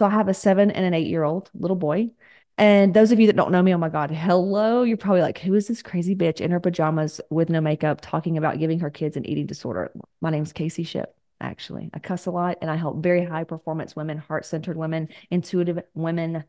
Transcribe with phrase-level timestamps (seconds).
[0.00, 2.08] So I have a seven and an eight year old little boy.
[2.56, 4.82] And those of you that don't know me, oh my God, hello.
[4.82, 8.38] You're probably like, who is this crazy bitch in her pajamas with no makeup talking
[8.38, 9.92] about giving her kids an eating disorder?
[10.22, 11.90] My name's Casey Shipp, actually.
[11.92, 15.80] I cuss a lot and I help very high performance women, heart centered women, intuitive
[15.92, 16.44] women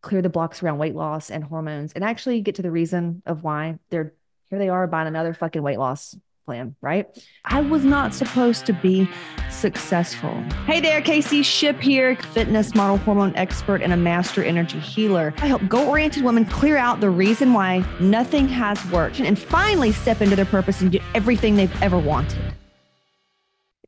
[0.00, 3.42] clear the blocks around weight loss and hormones and actually get to the reason of
[3.42, 4.14] why they're
[4.48, 7.06] here they are buying another fucking weight loss plan, right?
[7.44, 9.08] I was not supposed to be
[9.50, 10.34] successful.
[10.66, 15.32] Hey there, Casey Shipp here, fitness model, hormone expert, and a master energy healer.
[15.38, 19.92] I help goal oriented women clear out the reason why nothing has worked and finally
[19.92, 22.38] step into their purpose and get everything they've ever wanted.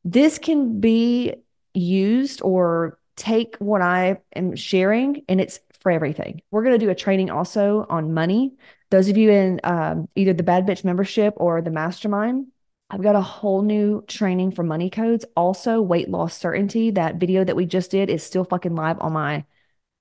[0.04, 1.34] This can be
[1.74, 6.42] used or take what I am sharing and it's for everything.
[6.50, 8.54] We're going to do a training also on money.
[8.90, 12.48] Those of you in um, either the Bad Bitch membership or the mastermind,
[12.88, 15.24] I've got a whole new training for money codes.
[15.36, 16.92] Also, weight loss certainty.
[16.92, 19.44] That video that we just did is still fucking live on my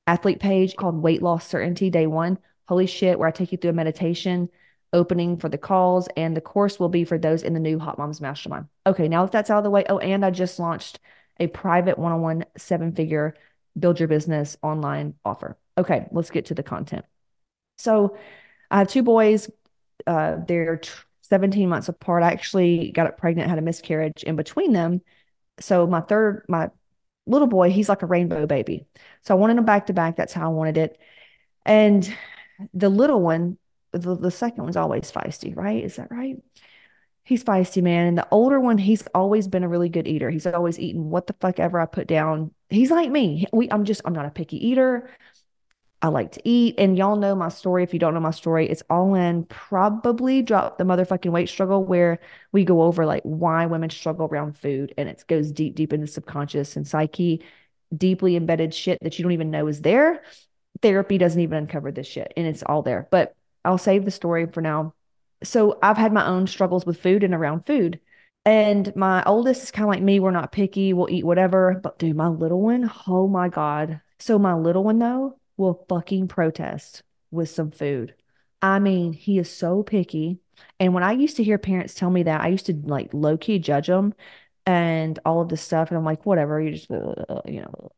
[0.06, 2.38] athlete page called Weight Loss Certainty Day One.
[2.68, 4.50] Holy shit, where I take you through a meditation
[4.94, 7.98] opening for the calls, and the course will be for those in the new Hot
[7.98, 8.68] Moms Mastermind.
[8.86, 9.84] Okay, now that that's out of the way.
[9.90, 11.00] Oh, and I just launched
[11.40, 13.36] a private one on one seven figure
[13.78, 15.58] build your business online offer.
[15.78, 17.04] Okay, let's get to the content.
[17.78, 18.18] So
[18.72, 19.50] I have two boys.
[20.08, 20.80] Uh, they're
[21.30, 22.24] 17 months apart.
[22.24, 25.02] I actually got pregnant, had a miscarriage in between them.
[25.60, 26.70] So my third, my
[27.26, 28.86] little boy, he's like a rainbow baby.
[29.24, 30.16] So I wanted him back to back.
[30.16, 31.00] That's how I wanted it.
[31.66, 32.12] And
[32.74, 33.58] the little one,
[33.92, 35.84] the, the second one's always feisty, right?
[35.84, 36.38] Is that right?
[37.24, 38.08] He's feisty, man.
[38.08, 40.30] And the older one, he's always been a really good eater.
[40.30, 42.52] He's always eaten what the fuck ever I put down.
[42.70, 43.48] He's like me.
[43.52, 45.10] We, I'm just, I'm not a picky eater.
[46.06, 46.76] I like to eat.
[46.78, 47.84] And y'all know my story.
[47.84, 51.84] If you don't know my story, it's all in probably drop the motherfucking weight struggle
[51.84, 52.20] where
[52.52, 54.94] we go over like why women struggle around food.
[54.98, 57.44] And it goes deep, deep into subconscious and psyche,
[57.96, 60.24] deeply embedded shit that you don't even know is there.
[60.82, 63.08] Therapy doesn't even uncover this shit and it's all there.
[63.10, 64.94] But I'll save the story for now
[65.44, 68.00] so I've had my own struggles with food and around food.
[68.46, 70.20] And my oldest is kind of like me.
[70.20, 70.94] We're not picky.
[70.94, 71.80] We'll eat whatever.
[71.82, 74.02] But dude, my little one, oh my God.
[74.20, 78.16] So my little one, though, will fucking protest with some food.
[78.62, 80.40] I mean, he is so picky.
[80.80, 83.38] And when I used to hear parents tell me that, I used to like low
[83.38, 84.14] key judge them
[84.66, 85.90] and all of this stuff.
[85.90, 87.92] And I'm like, whatever, you just, uh, you know.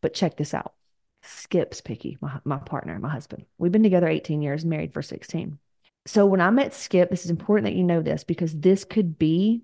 [0.00, 0.74] But check this out
[1.22, 3.44] Skip's picky, my, my partner, my husband.
[3.58, 5.58] We've been together 18 years, married for 16
[6.06, 9.18] so when I met Skip, this is important that you know this because this could
[9.18, 9.62] be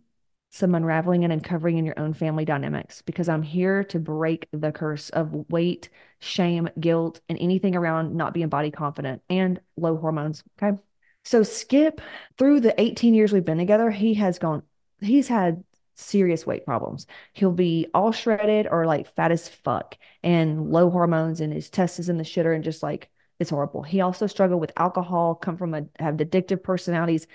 [0.52, 4.70] some unraveling and uncovering in your own family dynamics because I'm here to break the
[4.70, 5.88] curse of weight,
[6.20, 10.44] shame, guilt, and anything around not being body confident and low hormones.
[10.62, 10.78] Okay.
[11.24, 12.02] So Skip,
[12.36, 14.62] through the 18 years we've been together, he has gone,
[15.00, 15.64] he's had
[15.94, 17.06] serious weight problems.
[17.32, 21.98] He'll be all shredded or like fat as fuck and low hormones and his test
[21.98, 23.08] is in the shitter and just like
[23.38, 23.82] it's horrible.
[23.82, 27.26] He also struggled with alcohol, come from a have addictive personalities.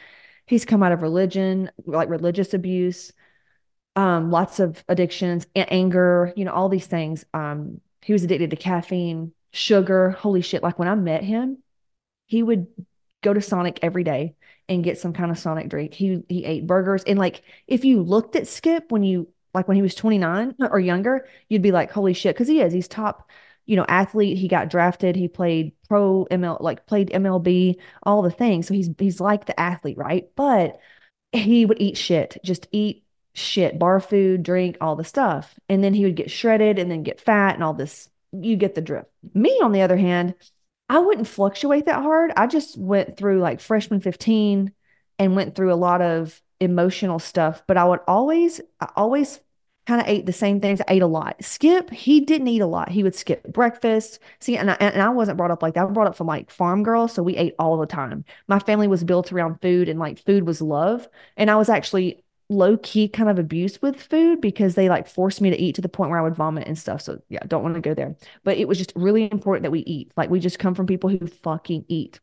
[0.47, 3.11] He's come out of religion, like religious abuse,
[3.95, 7.25] um, lots of addictions, anger, you know, all these things.
[7.33, 10.11] Um, he was addicted to caffeine, sugar.
[10.11, 10.63] Holy shit.
[10.63, 11.57] Like when I met him,
[12.27, 12.67] he would
[13.21, 14.35] go to Sonic every day
[14.69, 15.93] and get some kind of Sonic drink.
[15.93, 17.03] He he ate burgers.
[17.03, 20.79] And like if you looked at Skip when you like when he was 29 or
[20.79, 22.73] younger, you'd be like, holy shit, because he is.
[22.73, 23.29] He's top
[23.67, 24.37] you know, athlete.
[24.37, 25.15] He got drafted.
[25.15, 28.67] He played pro ML, like played MLB, all the things.
[28.67, 30.29] So he's he's like the athlete, right?
[30.35, 30.79] But
[31.31, 35.59] he would eat shit, just eat shit, bar food, drink, all the stuff.
[35.69, 38.09] And then he would get shredded and then get fat and all this.
[38.31, 39.09] You get the drift.
[39.33, 40.35] Me, on the other hand,
[40.89, 42.31] I wouldn't fluctuate that hard.
[42.35, 44.71] I just went through like freshman 15
[45.19, 49.39] and went through a lot of emotional stuff, but I would always, I always
[49.87, 50.81] kind of ate the same things.
[50.81, 51.41] I ate a lot.
[51.41, 52.89] Skip, he didn't eat a lot.
[52.89, 54.19] He would skip breakfast.
[54.41, 55.81] See, and I, and I wasn't brought up like that.
[55.81, 57.13] I was brought up from like farm girls.
[57.13, 58.25] So we ate all the time.
[58.49, 61.07] My family was built around food and like food was love.
[61.37, 65.39] And I was actually low key kind of abused with food because they like forced
[65.39, 67.01] me to eat to the point where I would vomit and stuff.
[67.01, 68.15] So yeah, don't want to go there.
[68.43, 70.11] But it was just really important that we eat.
[70.17, 72.19] Like we just come from people who fucking eat.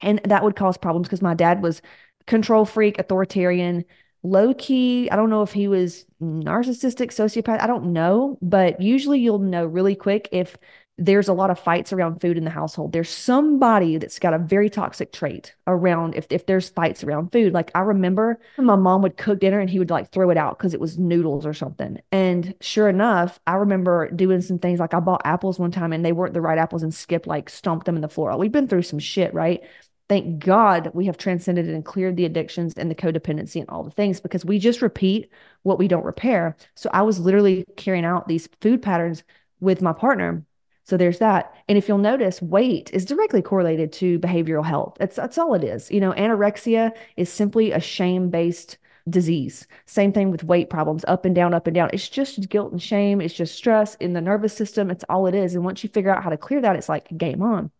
[0.00, 1.82] And that would cause problems because my dad was
[2.26, 3.84] control freak, authoritarian,
[4.22, 5.08] low key.
[5.10, 7.60] I don't know if he was narcissistic, sociopath.
[7.60, 10.56] I don't know, but usually you'll know really quick if
[10.98, 12.92] there's a lot of fights around food in the household.
[12.92, 17.54] There's somebody that's got a very toxic trait around if if there's fights around food.
[17.54, 20.58] Like I remember my mom would cook dinner and he would like throw it out
[20.58, 21.98] because it was noodles or something.
[22.12, 26.04] And sure enough, I remember doing some things like I bought apples one time and
[26.04, 28.36] they weren't the right apples and Skip like stomped them in the floor.
[28.36, 29.62] We've been through some shit, right?
[30.10, 33.92] Thank God we have transcended and cleared the addictions and the codependency and all the
[33.92, 35.30] things because we just repeat
[35.62, 36.56] what we don't repair.
[36.74, 39.22] So I was literally carrying out these food patterns
[39.60, 40.44] with my partner.
[40.82, 41.54] So there's that.
[41.68, 44.96] And if you'll notice, weight is directly correlated to behavioral health.
[44.98, 45.92] That's that's all it is.
[45.92, 48.78] You know, anorexia is simply a shame-based
[49.08, 49.68] disease.
[49.86, 51.90] Same thing with weight problems, up and down, up and down.
[51.92, 53.20] It's just guilt and shame.
[53.20, 54.90] It's just stress in the nervous system.
[54.90, 55.54] It's all it is.
[55.54, 57.70] And once you figure out how to clear that, it's like game on.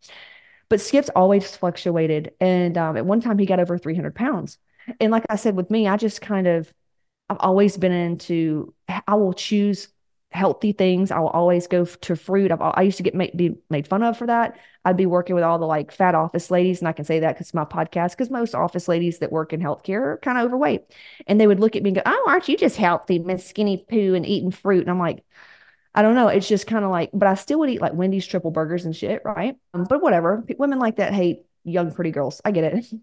[0.71, 2.33] But Skip's always fluctuated.
[2.41, 4.57] And um, at one time, he got over 300 pounds.
[4.99, 6.73] And like I said, with me, I just kind of,
[7.29, 8.73] I've always been into,
[9.07, 9.89] I will choose
[10.31, 11.11] healthy things.
[11.11, 12.53] I will always go to fruit.
[12.53, 14.59] I've, i used to get made, be made fun of for that.
[14.85, 17.35] I'd be working with all the like fat office ladies, and I can say that
[17.35, 20.85] because my podcast, because most office ladies that work in healthcare are kind of overweight.
[21.27, 23.85] And they would look at me and go, Oh, aren't you just healthy, Miss Skinny
[23.89, 24.83] Poo and eating fruit?
[24.83, 25.25] And I'm like,
[25.95, 26.29] I don't know.
[26.29, 28.95] It's just kind of like, but I still would eat like Wendy's triple burgers and
[28.95, 29.57] shit, right?
[29.75, 30.45] Um, but whatever.
[30.59, 32.41] Women like that hate young, pretty girls.
[32.45, 32.87] I get it.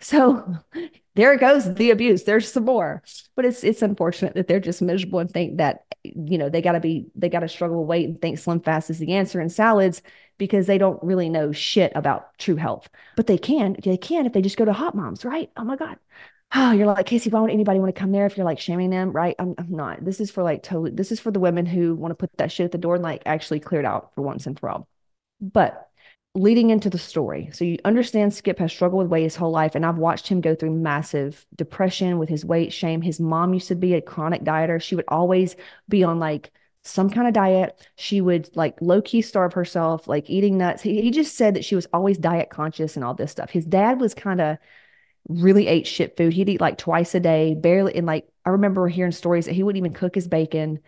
[0.00, 0.56] So
[1.14, 2.24] there goes, the abuse.
[2.24, 3.02] There's some more.
[3.36, 6.80] But it's it's unfortunate that they're just miserable and think that, you know, they gotta
[6.80, 10.02] be they gotta struggle with weight and think slim fast is the answer in salads
[10.38, 12.88] because they don't really know shit about true health.
[13.14, 15.50] But they can, they can if they just go to hot moms, right?
[15.56, 15.98] Oh my God.
[16.54, 18.90] Oh, you're like, Casey, why would anybody want to come there if you're like shaming
[18.90, 19.12] them?
[19.12, 19.36] Right.
[19.38, 20.04] I'm, I'm not.
[20.04, 22.52] This is for like totally, this is for the women who want to put that
[22.52, 24.88] shit at the door and like actually clear it out for once and for all.
[25.40, 25.88] But
[26.34, 27.50] leading into the story.
[27.52, 30.40] So you understand Skip has struggled with weight his whole life, and I've watched him
[30.40, 33.02] go through massive depression with his weight, shame.
[33.02, 34.80] His mom used to be a chronic dieter.
[34.80, 35.56] She would always
[35.88, 36.52] be on like
[36.84, 37.86] some kind of diet.
[37.96, 40.82] She would like low key starve herself, like eating nuts.
[40.82, 43.50] He, he just said that she was always diet conscious and all this stuff.
[43.50, 44.58] His dad was kind of
[45.28, 46.32] really ate shit food.
[46.32, 47.94] He'd eat like twice a day, barely.
[47.96, 50.80] And like, I remember hearing stories that he wouldn't even cook his bacon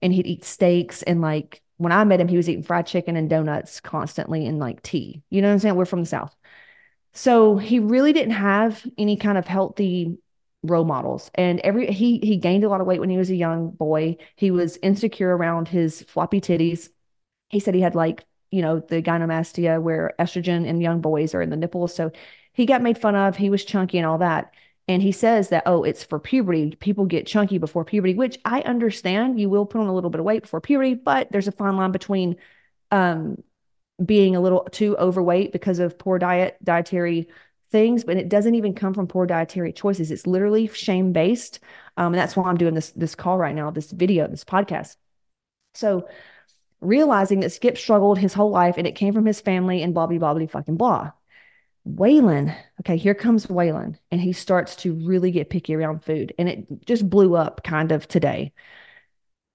[0.00, 3.16] and he'd eat steaks and like when I met him, he was eating fried chicken
[3.16, 5.22] and donuts constantly and like tea.
[5.30, 5.76] You know what I'm saying?
[5.76, 6.36] We're from the South.
[7.14, 10.18] So he really didn't have any kind of healthy
[10.62, 11.30] role models.
[11.36, 14.16] And every he he gained a lot of weight when he was a young boy.
[14.36, 16.90] He was insecure around his floppy titties.
[17.48, 21.42] He said he had like, you know, the gynomastia where estrogen in young boys are
[21.42, 21.94] in the nipples.
[21.94, 22.10] So
[22.58, 23.36] he got made fun of.
[23.36, 24.52] He was chunky and all that.
[24.88, 26.74] And he says that, oh, it's for puberty.
[26.80, 29.38] People get chunky before puberty, which I understand.
[29.38, 31.76] You will put on a little bit of weight before puberty, but there's a fine
[31.76, 32.34] line between
[32.90, 33.40] um,
[34.04, 37.28] being a little too overweight because of poor diet, dietary
[37.70, 40.10] things, but it doesn't even come from poor dietary choices.
[40.10, 41.60] It's literally shame based.
[41.96, 44.96] Um, and that's why I'm doing this, this call right now, this video, this podcast.
[45.74, 46.08] So
[46.80, 50.08] realizing that Skip struggled his whole life and it came from his family and blah,
[50.08, 51.12] blah, blah, blah, fucking blah.
[51.96, 56.34] Waylon, okay, here comes Waylon, and he starts to really get picky around food.
[56.38, 58.52] And it just blew up kind of today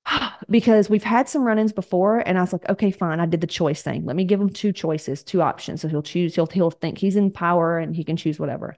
[0.49, 2.19] because we've had some run ins before.
[2.19, 3.19] And I was like, okay, fine.
[3.19, 4.05] I did the choice thing.
[4.05, 5.81] Let me give him two choices, two options.
[5.81, 8.77] So he'll choose, he'll, he'll think he's in power and he can choose whatever.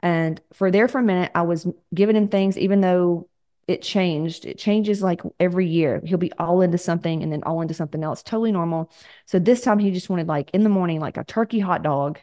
[0.00, 3.28] And for there for a minute, I was giving him things, even though
[3.68, 4.46] it changed.
[4.46, 6.00] It changes like every year.
[6.04, 8.22] He'll be all into something and then all into something else.
[8.22, 8.90] Totally normal.
[9.26, 12.18] So this time he just wanted like in the morning, like a turkey hot dog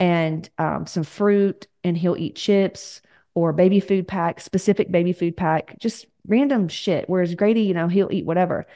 [0.00, 3.00] and um, some fruit, and he'll eat chips
[3.34, 7.08] or baby food pack, specific baby food pack, just random shit.
[7.08, 8.66] Whereas Grady, you know, he'll eat whatever.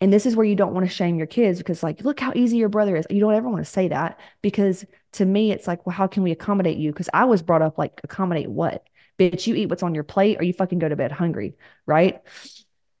[0.00, 2.32] And this is where you don't want to shame your kids because, like, look how
[2.34, 3.06] easy your brother is.
[3.10, 6.22] You don't ever want to say that because to me, it's like, well, how can
[6.22, 6.90] we accommodate you?
[6.90, 8.86] Because I was brought up like, accommodate what?
[9.18, 11.54] Bitch, you eat what's on your plate or you fucking go to bed hungry,
[11.84, 12.22] right?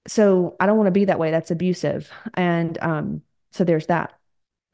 [0.06, 1.30] So I don't want to be that way.
[1.30, 2.10] That's abusive.
[2.34, 3.22] And um,
[3.52, 4.12] so there's that.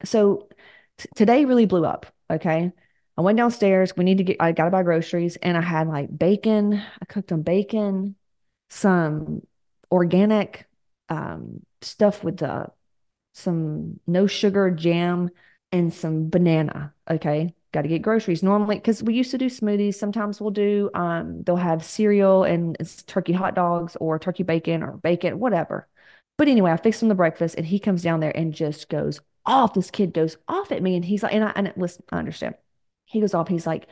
[0.03, 0.49] So
[0.97, 2.07] t- today really blew up.
[2.29, 2.71] Okay.
[3.17, 3.93] I went downstairs.
[3.97, 6.73] We need to get, I got to buy groceries and I had like bacon.
[6.73, 8.15] I cooked them bacon,
[8.69, 9.41] some
[9.91, 10.67] organic
[11.09, 12.67] um, stuff with uh,
[13.33, 15.29] some no sugar jam
[15.71, 16.93] and some banana.
[17.09, 17.53] Okay.
[17.73, 19.95] Got to get groceries normally because we used to do smoothies.
[19.95, 24.91] Sometimes we'll do, um, they'll have cereal and turkey hot dogs or turkey bacon or
[24.97, 25.87] bacon, whatever.
[26.37, 29.21] But anyway, I fixed him the breakfast and he comes down there and just goes
[29.47, 29.73] off.
[29.73, 30.95] This kid goes off at me.
[30.95, 32.55] And he's like, and I, and listen, I understand.
[33.05, 33.47] He goes off.
[33.47, 33.87] He's like,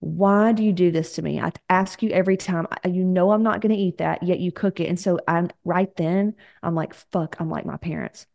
[0.00, 1.40] why do you do this to me?
[1.40, 2.66] I ask you every time.
[2.84, 4.88] You know I'm not going to eat that, yet you cook it.
[4.88, 8.26] And so I'm right then, I'm like, fuck, I'm like my parents.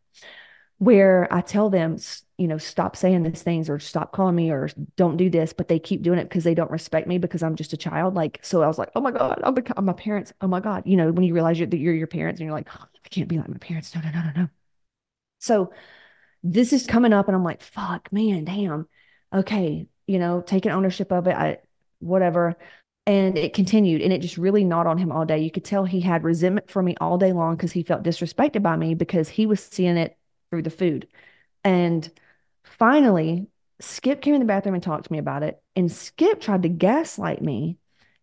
[0.78, 1.96] Where I tell them,
[2.36, 5.68] you know, stop saying these things or stop calling me or don't do this, but
[5.68, 8.14] they keep doing it because they don't respect me because I'm just a child.
[8.14, 10.32] Like, so I was like, oh my God, I'm, I'm my parents.
[10.42, 10.82] Oh my God.
[10.84, 13.08] You know, when you realize you're, that you're your parents and you're like, oh, I
[13.08, 13.94] can't be like my parents.
[13.94, 14.48] No, no, no, no, no.
[15.38, 15.72] So
[16.44, 18.86] this is coming up and I'm like, fuck, man, damn.
[19.34, 21.58] Okay, you know, taking ownership of it, I
[21.98, 22.56] whatever.
[23.06, 25.40] And it continued and it just really gnawed on him all day.
[25.40, 28.62] You could tell he had resentment for me all day long because he felt disrespected
[28.62, 30.16] by me because he was seeing it
[30.50, 31.08] through the food.
[31.64, 32.08] And
[32.62, 33.46] finally,
[33.80, 35.62] Skip came in the bathroom and talked to me about it.
[35.76, 37.78] And Skip tried to gaslight me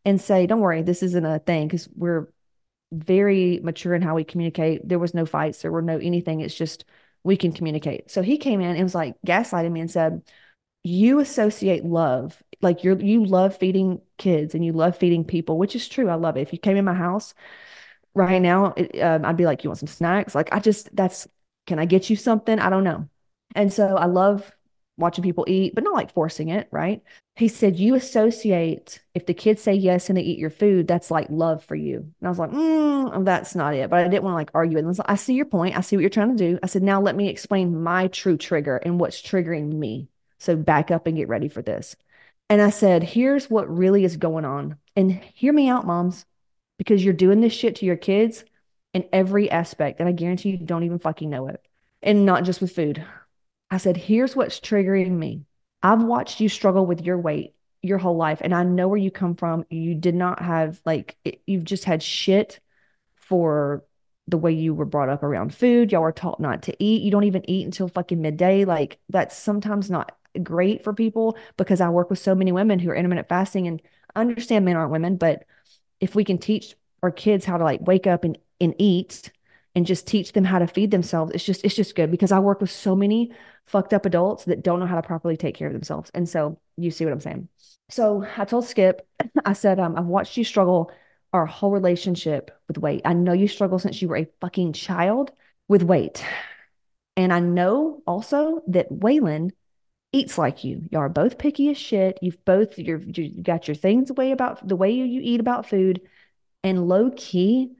[0.05, 2.31] and say, Don't worry, this isn't a thing because we're
[2.91, 4.87] very mature in how we communicate.
[4.87, 6.41] There was no fights, there were no anything.
[6.41, 6.85] It's just
[7.23, 8.09] we can communicate.
[8.11, 10.23] So he came in and was like gaslighting me and said,
[10.83, 15.75] You associate love, like you're you love feeding kids and you love feeding people, which
[15.75, 16.09] is true.
[16.09, 16.41] I love it.
[16.41, 17.33] If you came in my house
[18.13, 20.35] right now, it, um, I'd be like, You want some snacks?
[20.35, 21.27] Like, I just, that's,
[21.67, 22.59] can I get you something?
[22.59, 23.07] I don't know.
[23.55, 24.51] And so I love
[24.97, 27.01] watching people eat, but not like forcing it, right?
[27.35, 31.11] He said, You associate, if the kids say yes and they eat your food, that's
[31.11, 31.97] like love for you.
[31.97, 33.89] And I was like, mm, That's not it.
[33.89, 34.77] But I didn't want to like argue.
[34.77, 35.77] And I, like, I see your point.
[35.77, 36.59] I see what you're trying to do.
[36.63, 40.09] I said, Now let me explain my true trigger and what's triggering me.
[40.39, 41.95] So back up and get ready for this.
[42.49, 44.77] And I said, Here's what really is going on.
[44.95, 46.25] And hear me out, moms,
[46.77, 48.43] because you're doing this shit to your kids
[48.93, 49.99] in every aspect.
[49.99, 51.65] And I guarantee you don't even fucking know it.
[52.03, 53.05] And not just with food.
[53.71, 55.45] I said, Here's what's triggering me.
[55.81, 59.09] I've watched you struggle with your weight your whole life, and I know where you
[59.09, 59.65] come from.
[59.69, 62.59] You did not have, like, it, you've just had shit
[63.15, 63.83] for
[64.27, 65.91] the way you were brought up around food.
[65.91, 67.01] Y'all were taught not to eat.
[67.01, 68.65] You don't even eat until fucking midday.
[68.65, 72.91] Like, that's sometimes not great for people because I work with so many women who
[72.91, 73.81] are intermittent fasting and
[74.15, 75.45] understand men aren't women, but
[75.99, 79.31] if we can teach our kids how to like wake up and, and eat
[79.75, 82.39] and just teach them how to feed themselves, it's just, it's just good because I
[82.39, 83.31] work with so many
[83.65, 86.11] fucked up adults that don't know how to properly take care of themselves.
[86.13, 87.47] And so you see what I'm saying.
[87.89, 89.07] So I told Skip,
[89.45, 90.91] I said, um, I've watched you struggle
[91.33, 93.01] our whole relationship with weight.
[93.05, 95.31] I know you struggle since you were a fucking child
[95.67, 96.23] with weight.
[97.15, 99.51] And I know also that Waylon
[100.13, 100.83] eats like you.
[100.91, 102.19] Y'all are both picky as shit.
[102.21, 105.69] You've both you're you got your things way about the way you, you eat about
[105.69, 106.01] food.
[106.63, 107.71] And low key,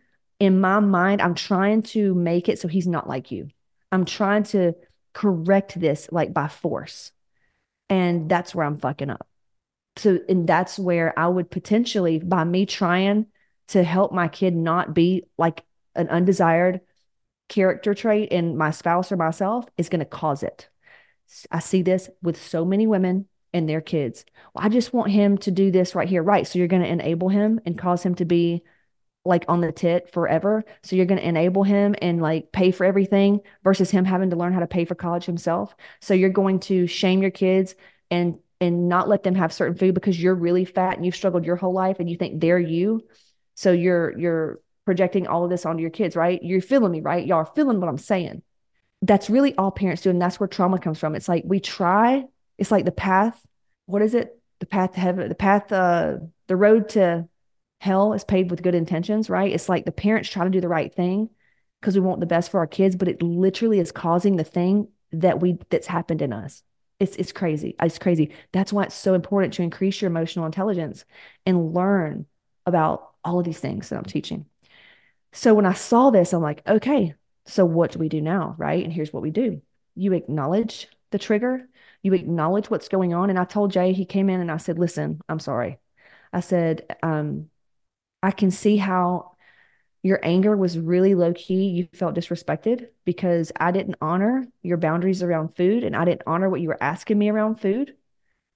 [0.42, 3.50] in my mind, I'm trying to make it so he's not like you.
[3.92, 4.74] I'm trying to
[5.14, 7.12] correct this like by force.
[7.90, 9.28] And that's where I'm fucking up.
[9.98, 13.28] So, and that's where I would potentially, by me trying
[13.68, 15.64] to help my kid not be like
[15.96, 16.82] an undesired
[17.48, 20.70] character trait in my spouse or myself, is going to cause it.
[21.52, 24.26] I see this with so many women and their kids.
[24.56, 26.24] Well, I just want him to do this right here.
[26.24, 26.48] Right.
[26.48, 28.64] So you're going to enable him and cause him to be
[29.24, 30.64] like on the tit forever.
[30.84, 34.36] So you're going to enable him and like pay for everything versus him having to
[34.36, 35.76] learn how to pay for college himself.
[36.00, 37.76] So you're going to shame your kids
[38.10, 41.46] and and not let them have certain food because you're really fat and you've struggled
[41.46, 43.04] your whole life and you think they're you.
[43.56, 46.42] So you're you're projecting all of this onto your kids, right?
[46.42, 47.26] You're feeling me, right?
[47.26, 48.42] Y'all are feeling what I'm saying.
[49.04, 51.16] That's really all parents do and that's where trauma comes from.
[51.16, 52.26] It's like we try,
[52.58, 53.40] it's like the path,
[53.86, 54.40] what is it?
[54.60, 57.28] The path to heaven, the path uh the road to
[57.82, 59.52] hell is paved with good intentions, right?
[59.52, 61.32] It's like the parents try to do the right thing
[61.80, 64.88] because we want the best for our kids, but it literally is causing the thing
[65.14, 66.62] that we that's happened in us.
[67.00, 67.76] It's it's crazy.
[67.82, 68.36] It's crazy.
[68.52, 71.06] That's why it's so important to increase your emotional intelligence
[71.48, 72.28] and learn
[72.68, 74.46] about all of these things that I'm teaching.
[75.34, 77.16] So when I saw this, I'm like, okay,
[77.48, 78.84] so what do we do now, right?
[78.84, 79.60] And here's what we do.
[79.96, 81.68] You acknowledge the trigger,
[82.04, 83.32] you acknowledge what's going on.
[83.32, 85.80] And I told Jay, he came in and I said, listen, I'm sorry.
[86.32, 87.50] I said, um,
[88.24, 89.32] I can see how
[90.04, 91.68] your anger was really low key.
[91.68, 96.50] You felt disrespected because I didn't honor your boundaries around food and I didn't honor
[96.50, 97.96] what you were asking me around food.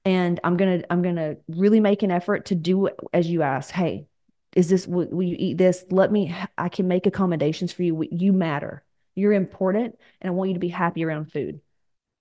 [0.05, 3.41] And I'm going to I'm going to really make an effort to do as you
[3.41, 3.71] ask.
[3.71, 4.07] Hey,
[4.55, 5.83] is this will, will you eat this?
[5.89, 8.03] Let me I can make accommodations for you.
[8.11, 8.83] You matter.
[9.15, 11.61] You're important and I want you to be happy around food.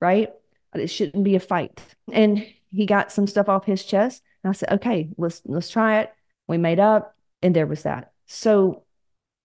[0.01, 0.31] Right?
[0.75, 1.81] It shouldn't be a fight.
[2.13, 4.23] And he got some stuff off his chest.
[4.43, 6.13] And I said, "Okay, let's let's try it."
[6.49, 7.14] We made up
[7.45, 8.13] and there was that.
[8.27, 8.85] So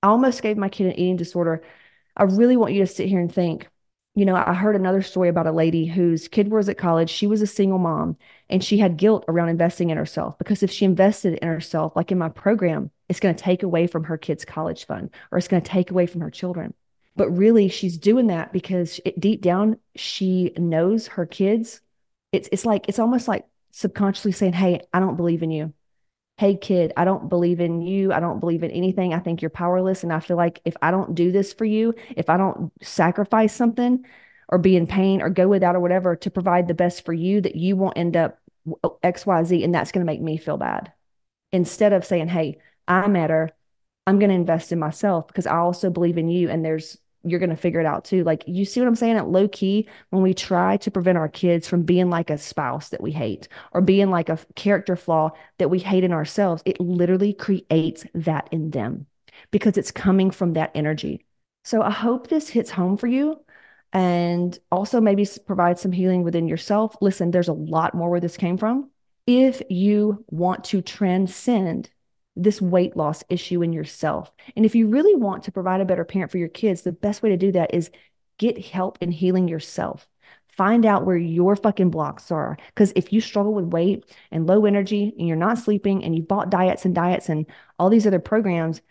[0.01, 1.61] I almost gave my kid an eating disorder.
[2.15, 3.69] I really want you to sit here and think.
[4.15, 7.09] You know, I heard another story about a lady whose kid was at college.
[7.09, 8.17] She was a single mom
[8.49, 12.11] and she had guilt around investing in herself because if she invested in herself, like
[12.11, 15.47] in my program, it's going to take away from her kid's college fund or it's
[15.47, 16.73] going to take away from her children.
[17.15, 21.81] But really, she's doing that because it, deep down, she knows her kids.
[22.31, 25.73] It's, it's like, it's almost like subconsciously saying, Hey, I don't believe in you
[26.39, 28.13] hey kid i don't believe in you.
[28.13, 29.13] I don't believe in anything.
[29.13, 30.03] I think you're powerless.
[30.03, 33.53] And i feel like if i don't do this for you if i don't sacrifice
[33.53, 34.05] something
[34.47, 37.41] or be in pain or go without or whatever to provide the best for you
[37.41, 38.39] that you won't end up
[38.85, 40.93] oh, xyz and that's going to make me feel bad.
[41.51, 43.51] Instead of saying hey i matter
[44.07, 46.49] i'm going to invest in myself because i also believe in you.
[46.49, 48.23] And there's you're going to figure it out too.
[48.23, 49.17] Like, you see what I'm saying?
[49.17, 52.89] At low key, when we try to prevent our kids from being like a spouse
[52.89, 56.79] that we hate or being like a character flaw that we hate in ourselves, it
[56.79, 59.05] literally creates that in them
[59.51, 61.25] because it's coming from that energy.
[61.63, 63.39] So I hope this hits home for you
[63.91, 66.95] and also maybe provide some healing within yourself.
[67.01, 68.89] Listen, there's a lot more where this came from.
[69.27, 71.89] If you want to transcend
[72.43, 74.31] this weight loss issue in yourself.
[74.55, 77.21] And if you really want to provide a better parent for your kids, the best
[77.21, 77.91] way to do that is
[78.39, 80.07] Get help in healing yourself.
[80.47, 82.57] Find out where your fucking blocks are.
[82.67, 86.23] Because if you struggle with weight and low energy and you're not sleeping and you
[86.23, 87.45] bought diets and diets and
[87.77, 88.81] all these other programs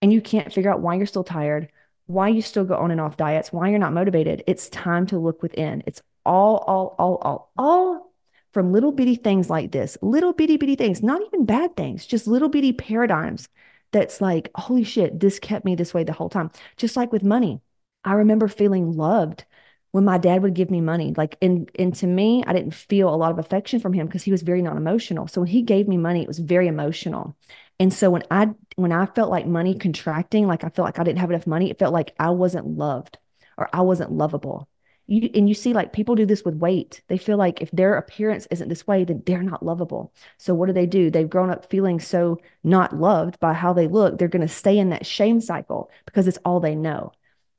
[0.00, 1.70] and you can't figure out why you're still tired,
[2.06, 5.18] why you still go on and off diets, why you're not motivated, it's time to
[5.18, 5.82] look within.
[5.86, 8.07] It's all, all, all, all, all
[8.52, 12.26] from little bitty things like this, little bitty bitty things, not even bad things, just
[12.26, 13.48] little bitty paradigms
[13.92, 16.50] that's like, holy shit, this kept me this way the whole time.
[16.76, 17.60] Just like with money.
[18.04, 19.44] I remember feeling loved
[19.92, 21.14] when my dad would give me money.
[21.16, 24.22] Like, and, and to me, I didn't feel a lot of affection from him because
[24.22, 25.26] he was very non emotional.
[25.28, 27.36] So when he gave me money, it was very emotional.
[27.80, 31.04] And so when I when I felt like money contracting, like I felt like I
[31.04, 33.18] didn't have enough money, it felt like I wasn't loved
[33.56, 34.68] or I wasn't lovable.
[35.08, 37.02] You, and you see like people do this with weight.
[37.08, 40.12] They feel like if their appearance isn't this way, then they're not lovable.
[40.36, 41.10] So what do they do?
[41.10, 44.18] They've grown up feeling so not loved by how they look.
[44.18, 47.12] They're going to stay in that shame cycle because it's all they know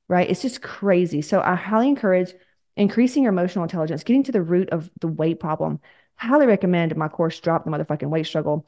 [0.10, 0.30] right?
[0.30, 1.22] It's just crazy.
[1.22, 2.34] So I highly encourage
[2.76, 5.80] increasing your emotional intelligence, getting to the root of the weight problem.
[6.16, 8.68] Highly recommend my course, Drop the Motherfucking Weight Struggle,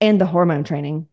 [0.00, 1.06] and the hormone training.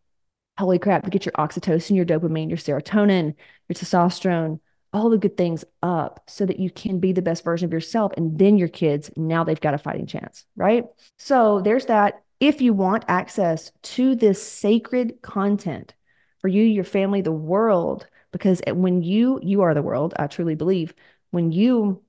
[0.57, 3.35] Holy crap, to get your oxytocin, your dopamine, your serotonin,
[3.67, 4.59] your testosterone,
[4.91, 8.11] all the good things up so that you can be the best version of yourself.
[8.17, 10.85] And then your kids, now they've got a fighting chance, right?
[11.17, 12.23] So there's that.
[12.39, 15.93] If you want access to this sacred content
[16.39, 20.55] for you, your family, the world, because when you you are the world i truly
[20.55, 20.93] believe
[21.31, 22.01] when you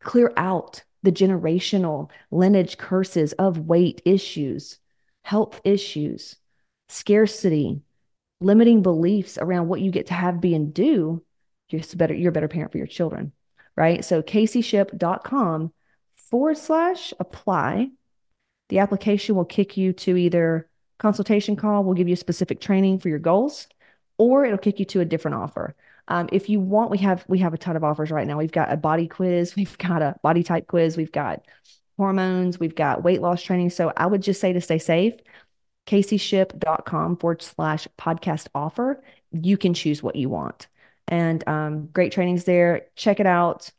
[0.00, 4.78] clear out the generational lineage curses of weight issues
[5.22, 6.36] health issues
[6.88, 7.80] scarcity
[8.40, 11.22] limiting beliefs around what you get to have be and do
[11.72, 13.32] you're better you're a better parent for your children
[13.76, 15.72] right so caseyshipp.com
[16.14, 17.88] forward slash apply
[18.68, 23.08] the application will kick you to either consultation call we'll give you specific training for
[23.08, 23.66] your goals
[24.18, 25.74] or it'll kick you to a different offer.
[26.08, 28.38] Um, if you want, we have we have a ton of offers right now.
[28.38, 31.44] We've got a body quiz, we've got a body type quiz, we've got
[31.96, 33.70] hormones, we've got weight loss training.
[33.70, 35.14] So I would just say to stay safe,
[35.86, 39.02] caseyshipp.com forward slash podcast offer.
[39.32, 40.68] You can choose what you want.
[41.12, 42.86] And um, great trainings there.
[42.96, 43.70] Check it out.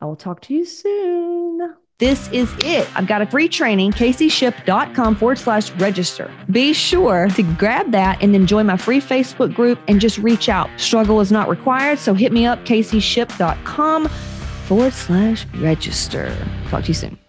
[0.00, 1.76] I will talk to you soon.
[1.98, 2.88] This is it.
[2.96, 6.28] I've got a free training, caseyshipp.com forward slash register.
[6.50, 10.48] Be sure to grab that and then join my free Facebook group and just reach
[10.48, 10.68] out.
[10.76, 16.36] Struggle is not required, so hit me up, caseyshipp.com forward slash register.
[16.70, 17.23] Talk to you soon.